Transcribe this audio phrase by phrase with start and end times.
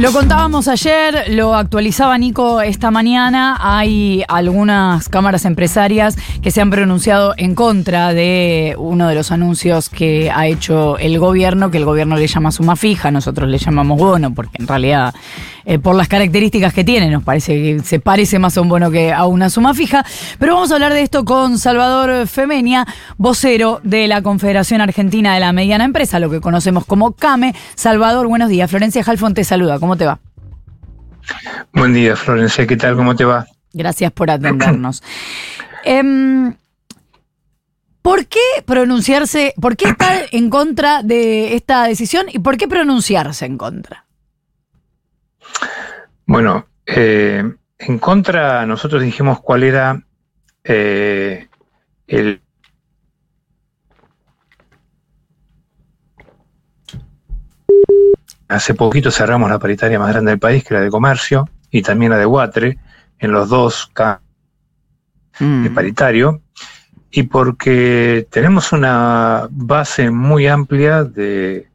[0.00, 3.58] Lo contábamos ayer, lo actualizaba Nico esta mañana.
[3.60, 9.90] Hay algunas cámaras empresarias que se han pronunciado en contra de uno de los anuncios
[9.90, 13.98] que ha hecho el gobierno, que el gobierno le llama suma fija, nosotros le llamamos
[13.98, 15.14] bono, porque en realidad,
[15.70, 18.90] eh, por las características que tiene, nos parece que se parece más a un bono
[18.90, 20.04] que a una suma fija.
[20.40, 22.84] Pero vamos a hablar de esto con Salvador Femenia,
[23.18, 27.54] vocero de la Confederación Argentina de la Mediana Empresa, lo que conocemos como CAME.
[27.76, 28.68] Salvador, buenos días.
[28.68, 29.78] Florencia Halfon te saluda.
[29.78, 30.18] ¿Cómo te va?
[31.72, 32.66] Buen día, Florencia.
[32.66, 32.96] ¿Qué tal?
[32.96, 33.46] ¿Cómo te va?
[33.72, 35.04] Gracias por atendernos.
[35.84, 36.52] Em,
[38.02, 43.46] ¿Por qué pronunciarse, por qué estar en contra de esta decisión y por qué pronunciarse
[43.46, 44.04] en contra?
[46.30, 47.42] Bueno, eh,
[47.76, 50.00] en contra nosotros dijimos cuál era
[50.62, 51.48] eh,
[52.06, 52.40] el
[58.46, 62.12] Hace poquito cerramos la paritaria más grande del país, que era de comercio, y también
[62.12, 62.78] la de Guatre,
[63.18, 64.20] en los dos K
[65.40, 65.64] mm.
[65.64, 66.42] de paritario,
[67.10, 71.68] y porque tenemos una base muy amplia de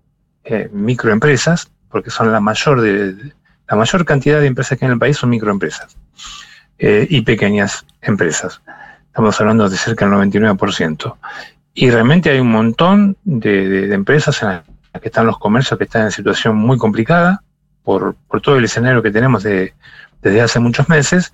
[0.45, 3.33] eh, microempresas, porque son la mayor de,
[3.67, 5.97] la mayor cantidad de empresas que hay en el país son microempresas
[6.77, 8.61] eh, y pequeñas empresas.
[9.07, 11.15] Estamos hablando de cerca del 99%.
[11.73, 14.63] Y realmente hay un montón de, empresas en la
[15.01, 17.43] que están los comercios que están en situación muy complicada
[17.83, 21.33] por, todo el escenario que tenemos desde hace muchos meses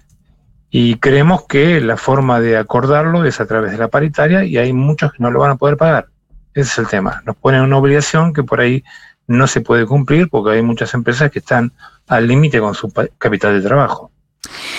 [0.70, 4.72] y creemos que la forma de acordarlo es a través de la paritaria y hay
[4.74, 6.08] muchos que no lo van a poder pagar.
[6.54, 7.22] Ese es el tema.
[7.26, 8.84] Nos ponen una obligación que por ahí
[9.28, 11.74] no se puede cumplir porque hay muchas empresas que están
[12.12, 14.12] al límite con su capital de trabajo.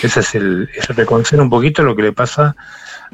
[0.03, 2.55] Ese es el, reconocer un poquito lo que le pasa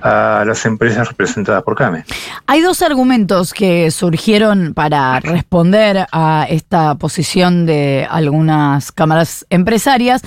[0.03, 2.05] a las empresas representadas por CAME.
[2.47, 10.23] Hay dos argumentos que surgieron para responder a esta posición de algunas cámaras empresarias.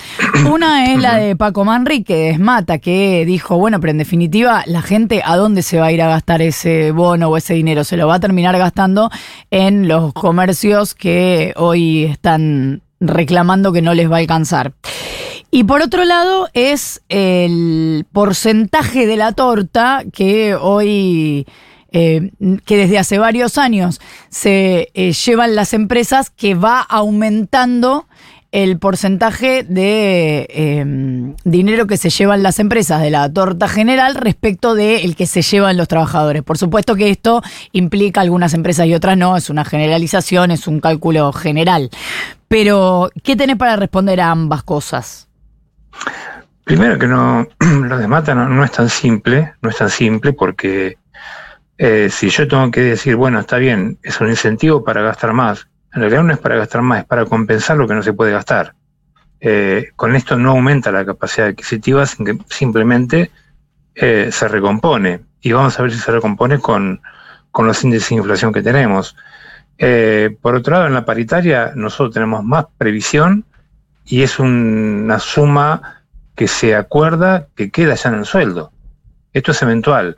[0.49, 4.81] Una es la de Paco Manrique, de Esmata, que dijo, bueno, pero en definitiva, la
[4.81, 7.83] gente a dónde se va a ir a gastar ese bono o ese dinero?
[7.83, 9.09] Se lo va a terminar gastando
[9.49, 14.73] en los comercios que hoy están reclamando que no les va a alcanzar.
[15.49, 21.45] Y por otro lado es el porcentaje de la torta que hoy,
[21.91, 22.31] eh,
[22.63, 28.07] que desde hace varios años se eh, llevan las empresas, que va aumentando
[28.51, 34.75] el porcentaje de em, dinero que se llevan las empresas de la torta general respecto
[34.75, 36.43] del el que se llevan los trabajadores.
[36.43, 37.41] Por supuesto que esto
[37.71, 41.89] implica algunas empresas y otras no, es una generalización, es un cálculo general.
[42.49, 45.29] Pero, ¿qué tenés para responder a ambas cosas?
[46.65, 50.97] Primero que no, lo de Mata no, es tan simple, no es tan simple porque
[51.77, 55.67] eh, si yo tengo que decir, bueno, está bien, es un incentivo para gastar más,
[55.93, 58.31] en realidad no es para gastar más, es para compensar lo que no se puede
[58.31, 58.73] gastar.
[59.39, 63.31] Eh, con esto no aumenta la capacidad adquisitiva, simplemente
[63.95, 65.21] eh, se recompone.
[65.41, 67.01] Y vamos a ver si se recompone con,
[67.51, 69.15] con los índices de inflación que tenemos.
[70.41, 73.45] por otro lado, en la paritaria nosotros tenemos más previsión
[74.05, 76.03] y es una suma
[76.35, 78.71] que se acuerda que queda ya en el sueldo.
[79.33, 80.17] Esto es eventual.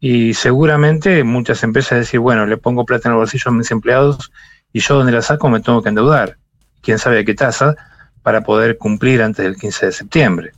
[0.00, 4.32] Y seguramente muchas empresas decir, bueno, le pongo plata en el bolsillo a mis empleados
[4.72, 6.36] y yo donde la saco me tengo que endeudar.
[6.80, 7.76] Quién sabe a qué tasa
[8.22, 10.52] para poder cumplir antes del 15 de septiembre.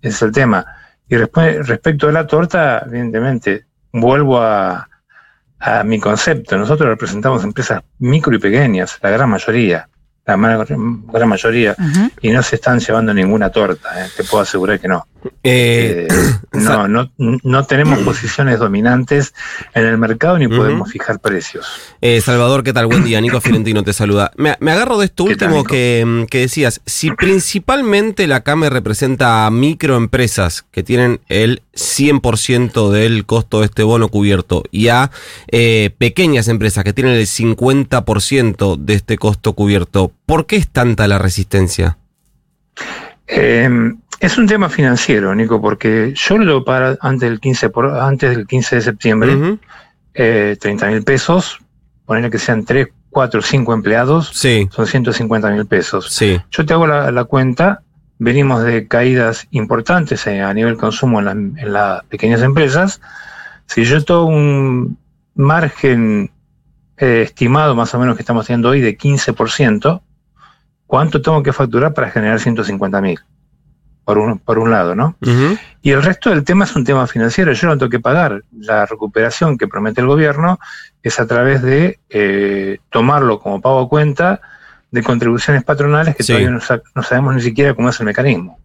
[0.00, 0.64] Ese es el tema.
[1.08, 4.88] Y respecto a la torta, evidentemente, vuelvo a,
[5.58, 6.56] a mi concepto.
[6.56, 9.88] Nosotros representamos empresas micro y pequeñas, la gran mayoría
[10.26, 10.66] la
[11.12, 11.76] gran mayoría,
[12.20, 14.08] y no se están llevando ninguna torta, ¿eh?
[14.16, 15.06] te puedo asegurar que no.
[15.42, 19.34] Eh, eh, no, no, no tenemos posiciones dominantes
[19.74, 21.66] en el mercado ni podemos fijar precios.
[22.22, 22.86] Salvador, ¿qué tal?
[22.86, 24.30] Buen día, Nico Fiorentino te saluda.
[24.36, 30.64] Me, agarro de esto último que, que, decías, si principalmente la CAME representa a microempresas
[30.70, 35.10] que tienen el 100% del costo de este bono cubierto y a
[35.50, 41.18] pequeñas empresas que tienen el 50% de este costo cubierto, ¿por qué es tanta la
[41.18, 41.98] resistencia?
[43.26, 48.36] Em, es un tema financiero, Nico, porque yo lo para antes del 15, por, antes
[48.36, 49.58] del 15 de septiembre,
[50.12, 51.58] 30 eh, mil pesos,
[52.04, 54.28] ponerle que sean 3, 4, 5 empleados,
[54.70, 56.10] son 150 mil pesos.
[56.50, 57.82] Yo te hago la, cuenta,
[58.18, 63.00] venimos de caídas importantes eh, a nivel consumo en, en las pequeñas empresas.
[63.66, 64.98] Si yo tengo un
[65.34, 66.30] margen
[66.98, 70.00] eh, estimado más o menos que estamos teniendo hoy de 15%,
[70.86, 73.20] ¿cuánto tengo que facturar para generar 150 mil?
[74.06, 75.16] Por un, por un lado, ¿no?
[75.82, 77.52] Y el resto del tema es un tema financiero.
[77.52, 78.40] Yo no tengo que pagar.
[78.56, 80.60] La recuperación que promete el gobierno
[81.02, 84.40] es a través de eh, tomarlo como pago a cuenta
[84.92, 86.28] de contribuciones patronales que Sí.
[86.32, 88.60] todavía no, sa- no sabemos ni siquiera cómo es el mecanismo.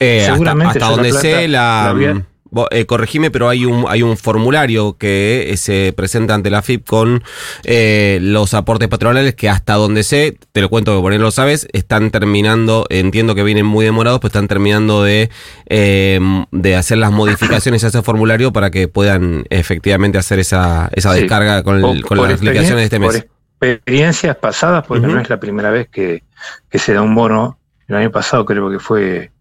[0.00, 1.92] Eh, hasta- Seguramente hasta, la donde plata sé, la.
[1.94, 2.22] mm,
[2.70, 6.86] eh, corregime, pero hay un, hay un formulario que eh, se presenta ante la FIP
[6.86, 7.22] con
[7.64, 11.30] eh, los aportes patronales que hasta donde sé, te lo cuento que por ahí lo
[11.30, 15.30] sabes, están terminando, entiendo que vienen muy demorados, pero están terminando de,
[15.66, 16.20] eh,
[16.50, 21.20] de hacer las modificaciones a ese formulario para que puedan efectivamente hacer esa, esa Sí.
[21.20, 23.26] descarga con, el- con las explicaciones de este mes.
[23.58, 25.16] Por experiencias pasadas, porque Ujú.
[25.16, 26.22] no es la primera vez que,
[26.70, 27.58] que se da un bono.
[27.88, 29.32] El año pasado creo que fue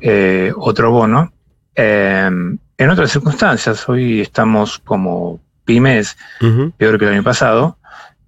[0.00, 1.32] eh, otro bono.
[1.74, 2.30] Eh,
[2.76, 6.16] en otras circunstancias, hoy estamos como pymes,
[6.76, 7.78] peor que el año pasado.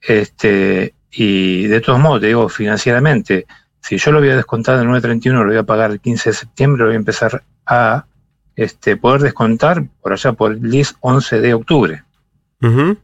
[0.00, 3.46] Este, y de todos modos, te digo, financieramente,
[3.80, 6.80] si yo lo había descontado el 931, lo voy a pagar el 15 de septiembre,
[6.80, 8.06] lo voy a empezar a
[8.54, 12.04] este, poder descontar por allá por el 10, 11 de octubre.
[12.60, 12.96] Una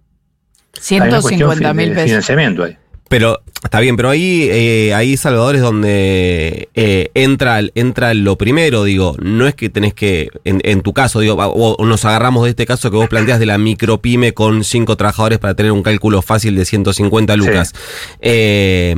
[0.73, 2.09] cuestión 150 mil de pesos.
[2.09, 2.79] financiamiento ahí.
[3.13, 8.85] Pero está bien, pero ahí, eh, ahí Salvador es donde eh, entra, entra lo primero,
[8.85, 12.45] digo, no es que tenés que, en, en tu caso, digo, o, o nos agarramos
[12.45, 15.83] de este caso que vos planteas de la micropyme con cinco trabajadores para tener un
[15.83, 17.75] cálculo fácil de 150 lucas.
[18.23, 18.95] Eh,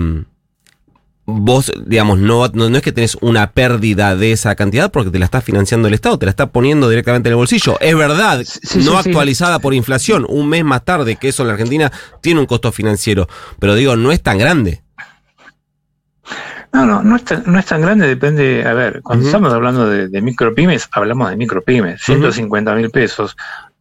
[1.27, 5.19] vos, digamos, no, no, no es que tenés una pérdida de esa cantidad porque te
[5.19, 7.79] la está financiando el Estado, te la está poniendo directamente en el bolsillo.
[7.81, 9.09] Es verdad, Sí, no sí.
[9.09, 11.91] actualizada por inflación, un mes más tarde, que eso en la Argentina
[12.21, 13.27] tiene un costo financiero,
[13.59, 14.83] pero digo, no es tan grande.
[16.73, 19.89] No, no, no es tan, no es tan grande, depende, a ver, cuando estamos hablando
[19.89, 23.37] de, de micropymes, hablamos de micropymes, 150 mil pesos,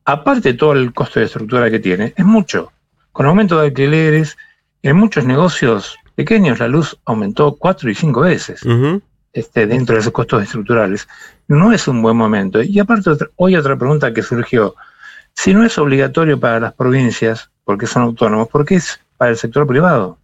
[0.05, 2.71] aparte de todo el costo de estructura que tiene, es mucho.
[3.11, 4.37] Con aumento de alquileres,
[4.83, 8.63] en muchos negocios pequeños la luz aumentó cuatro y cinco veces
[9.33, 11.07] este, dentro de esos costos estructurales.
[11.47, 12.61] No es un buen momento.
[12.61, 14.75] Y aparte, otra- hoy otra pregunta que surgió,
[15.33, 19.37] si no es obligatorio para las provincias, porque son autónomos, ¿por qué es para el
[19.37, 20.17] sector privado?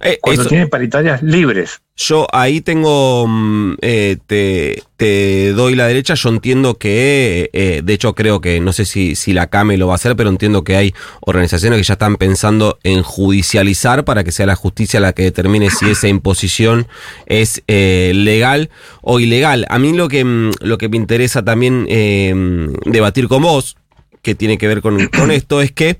[0.00, 1.80] Eh, Cuando eso- tiene paritarias libres.
[1.98, 7.92] Yo ahí tengo, mm, eh, te, te doy la derecha, yo entiendo que, eh, de
[7.94, 10.62] hecho creo que, no sé si, si la CAME lo va a hacer, pero entiendo
[10.62, 10.92] que hay
[11.22, 15.70] organizaciones que ya están pensando en judicializar para que sea la justicia la que determine
[15.70, 16.86] si esa imposición
[17.24, 18.68] es eh, legal
[19.00, 19.64] o ilegal.
[19.70, 22.34] A mí lo que, mm, lo que me interesa también eh,
[22.84, 23.76] debatir con vos,
[24.20, 25.96] que tiene que ver con, con esto, es que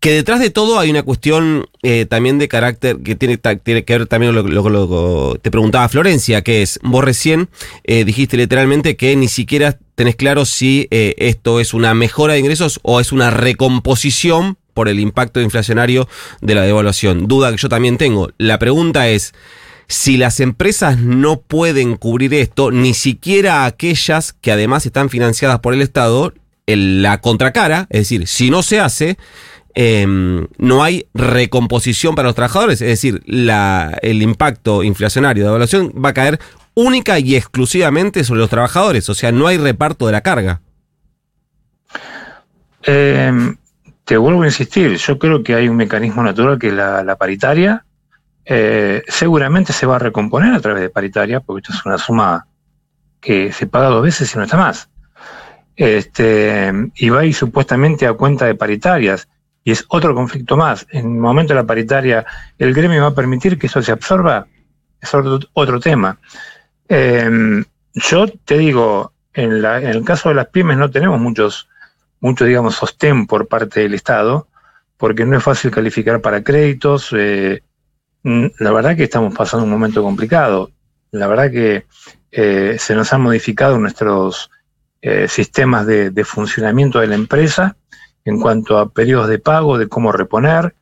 [0.00, 3.98] que detrás de todo hay una cuestión eh, también de carácter que tiene, tiene que
[3.98, 7.48] ver también con lo, lo- lo- lo- te preguntaba Florencia, que es, vos recién
[7.84, 12.40] eh, dijiste literalmente que ni siquiera tenés claro si eh, esto es una mejora de
[12.40, 16.08] ingresos o es una recomposición por el impacto inflacionario
[16.40, 17.26] de la devaluación.
[17.26, 18.30] Duda que yo también tengo.
[18.38, 19.34] La pregunta es,
[19.88, 25.74] si las empresas no pueden cubrir esto, ni siquiera aquellas que además están financiadas por
[25.74, 26.32] el Estado,
[26.66, 29.16] el- la contracara, es decir, si no se hace,
[29.74, 30.06] eh,
[30.58, 36.14] no hay recomposición para los trabajadores, es decir, el impacto inflacionario de evaluación va a
[36.14, 36.38] caer
[36.74, 40.60] única y exclusivamente sobre los trabajadores, o sea, no hay reparto de la carga.
[42.82, 43.54] Eh,
[44.04, 47.16] te vuelvo a insistir, yo creo que hay un mecanismo natural que es la, la
[47.16, 47.84] paritaria.
[48.50, 52.46] Eh, seguramente se va a recomponer a través de paritaria, porque esto es una suma
[53.20, 54.88] que se paga dos veces y no está más.
[55.76, 59.28] Este, y va a ir supuestamente a cuenta de paritarias.
[59.68, 60.86] Y es otro conflicto más.
[60.88, 62.24] En el momento de la paritaria,
[62.56, 64.46] ¿el gremio va a permitir que eso se absorba?
[64.98, 66.18] Es otro, tema.
[66.88, 67.62] Eh,
[67.92, 71.68] yo te digo, en, el caso de las pymes no tenemos muchos
[72.20, 74.48] mucho, digamos, sostén por parte del Estado,
[74.96, 77.10] porque no es fácil calificar para créditos.
[77.12, 77.60] eh,
[78.22, 80.70] la verdad que estamos pasando un momento complicado.
[81.10, 81.84] La verdad que
[82.32, 84.50] eh, se nos han modificado nuestros
[85.02, 87.76] eh, sistemas de funcionamiento de la empresa
[88.28, 90.74] en cuanto a periodos de pago, de cómo reponer,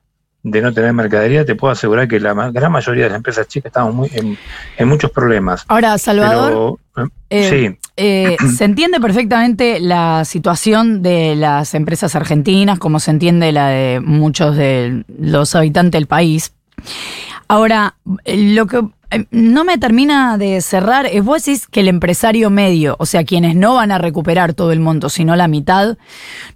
[0.43, 1.45] de no tener mercadería.
[1.45, 4.37] Te puedo asegurar que la gran mayoría de las empresas chicas estamos muy, en,
[4.77, 5.65] en muchos problemas.
[5.69, 7.89] Ahora, Salvador, Pero, eh, sí.
[7.97, 14.01] eh, se entiende perfectamente la situación de las empresas argentinas, como se entiende la de
[14.01, 16.53] muchos de los habitantes del país.
[17.49, 18.83] Ahora, lo que eh,
[19.31, 23.55] no me termina de cerrar es vos decís que el empresario medio, o sea, quienes
[23.55, 25.97] no van a recuperar todo el monto, sino la mitad,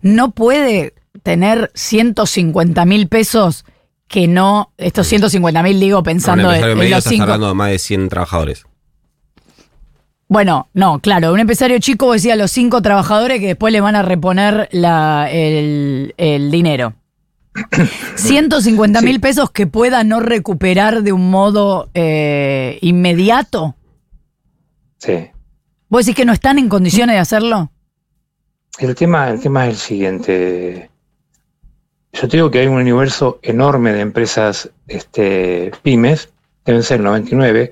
[0.02, 3.64] no puede tener 150 mil pesos
[4.08, 7.22] que no, estos 150 mil digo un pensando en, empresario en medio los estás cinco.
[7.24, 8.64] hablando de más de 100 trabajadores.
[10.26, 14.02] Bueno, no, claro, un empresario chico decía los cinco trabajadores que después le van a
[14.02, 16.94] reponer la, el, el dinero.
[18.16, 19.18] 150 mil Sí.
[19.18, 23.74] pesos que pueda no recuperar de un modo eh, inmediato.
[24.98, 25.30] Sí.
[25.88, 27.70] ¿Vos decís que no están en condiciones de hacerlo?
[28.78, 30.90] El tema, el tema es el siguiente.
[32.12, 36.28] yo te digo que hay un universo enorme de empresas este, pymes,
[36.64, 37.70] deben ser 99.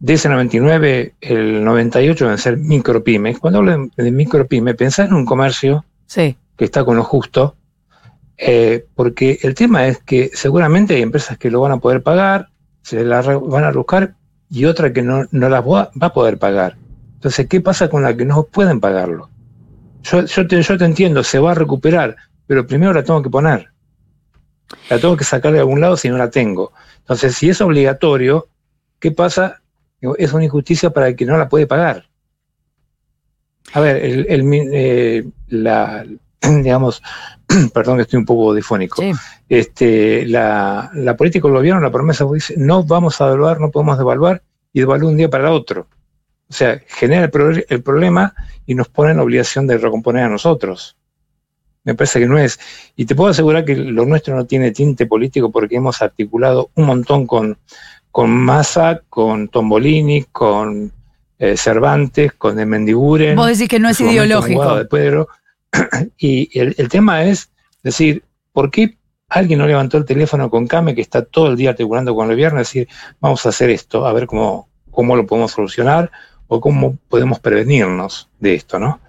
[0.00, 3.38] De ese 99, el 98 deben ser micropymes.
[3.40, 6.36] Cuando hablo de, micropymes, pensá en un comercio sí.
[6.56, 7.56] que está con lo justo,
[8.38, 12.50] eh, porque el tema es que seguramente hay empresas que lo van a poder pagar,
[12.82, 14.14] se las van a buscar
[14.48, 16.76] y otra que no, no las va, a poder pagar.
[17.14, 19.28] Entonces, ¿qué pasa con la que no pueden pagarlo?
[20.04, 22.16] Yo, yo, te, yo te entiendo, se va a recuperar,
[22.46, 23.72] pero primero la tengo que poner.
[24.88, 26.72] La tengo que sacar de algún lado si no la tengo.
[27.00, 28.48] Entonces, si es obligatorio,
[29.00, 29.62] ¿qué pasa?
[30.16, 32.08] Es una injusticia para el que no la puede pagar.
[33.72, 36.06] A ver, el, eh, la,
[36.62, 37.02] digamos,
[37.72, 39.02] perdón que estoy un poco difónico,
[39.48, 43.98] este, la, la, política del gobierno, la promesa dice, no vamos a devaluar, no podemos
[43.98, 44.42] devaluar
[44.72, 45.86] y devaluar un día para otro.
[46.50, 48.34] O sea, genera el, el problema
[48.66, 50.96] y nos pone en obligación de recomponer a nosotros.
[51.84, 52.58] Me parece que no es.
[52.96, 56.86] Y te puedo asegurar que lo nuestro no tiene tinte político porque hemos articulado un
[56.86, 57.58] montón con,
[58.10, 60.92] con Massa, con Tombolini, con
[61.38, 63.36] eh, Cervantes, con de Mendiguren.
[63.36, 64.76] Vos decís que no es ideológico.
[64.76, 65.28] De Pedro.
[66.18, 67.50] Y el, tema es
[67.82, 71.70] decir, ¿por qué alguien no levantó el teléfono con Came que está todo el día
[71.70, 72.68] articulando con el viernes?
[72.68, 72.88] Decir,
[73.20, 76.10] vamos a hacer esto, a ver cómo, cómo lo podemos solucionar
[76.46, 79.00] o cómo podemos prevenirnos de esto, ¿no?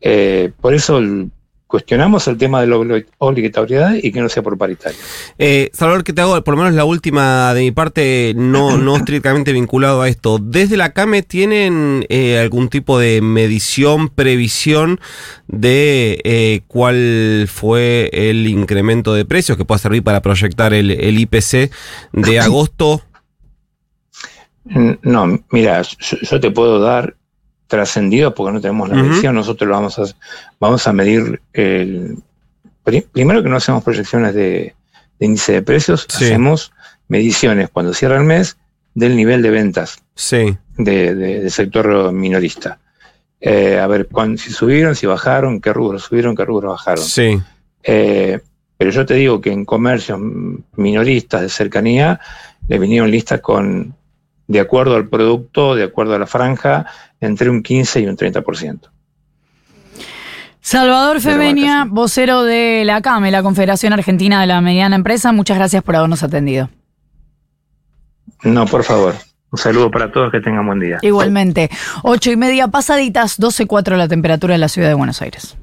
[0.00, 1.30] Eh, por eso el,
[1.72, 2.76] cuestionamos el tema de la
[3.16, 4.98] obligatoriedad y que no sea por paritario.
[5.38, 8.94] Eh, Salvador, que te hago por lo menos la última de mi parte, no, no
[8.94, 10.38] estrictamente vinculado a esto.
[10.38, 15.00] ¿Desde la CAME tienen eh, algún tipo de medición, previsión
[15.48, 21.70] de eh, cuál fue el incremento de precios que pueda servir para proyectar el, IPC
[22.12, 23.00] de agosto?
[24.64, 27.16] No, mira, yo te puedo dar
[27.72, 30.04] trascendido porque no tenemos la medición, nosotros lo vamos a,
[30.60, 32.18] vamos a medir el,
[33.12, 34.74] primero que no hacemos proyecciones de,
[35.18, 36.72] índice de precios, hacemos
[37.08, 38.58] mediciones cuando cierra el mes
[38.94, 40.54] del nivel de ventas sí.
[40.76, 42.78] de, sector minorista.
[43.40, 47.02] Eh, a ver si subieron, si bajaron, qué rubro subieron, qué rubro bajaron.
[47.02, 47.40] Sí.
[47.82, 48.38] Eh,
[48.76, 50.20] pero yo te digo que en comercios
[50.76, 52.20] minoristas de cercanía
[52.68, 53.94] le vinieron listas con
[54.46, 56.86] de acuerdo al producto, de acuerdo a la franja,
[57.20, 58.80] entre un 15 y un 30%.
[60.60, 65.82] Salvador Femenia, vocero de la CAME, la Confederación Argentina de la Mediana Empresa, muchas gracias
[65.82, 66.70] por habernos atendido.
[68.44, 69.14] No, por favor.
[69.50, 70.98] Un saludo para todos, que tengan buen día.
[71.02, 71.68] Igualmente.
[72.02, 75.56] Ocho y media pasaditas, 12.4 la temperatura en la ciudad de Buenos Aires.